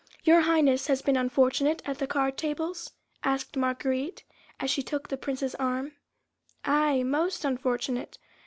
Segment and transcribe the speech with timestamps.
[0.23, 4.23] "Your Highness has been unfortunate at the card tables?" asked Marguerite,
[4.59, 5.91] as she took the Prince's arm.
[6.65, 7.03] "Aye!
[7.03, 8.17] most unfortunate.